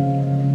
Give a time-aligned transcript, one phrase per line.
[0.00, 0.51] うん